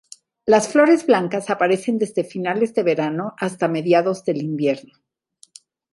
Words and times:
Las 0.47 0.67
flores 0.67 1.05
blancas 1.05 1.51
aparecen 1.51 1.99
desde 1.99 2.23
finales 2.23 2.73
de 2.73 2.81
verano 2.81 3.35
hasta 3.37 3.67
mediados 3.67 4.25
del 4.25 4.41
invierno. 4.41 4.93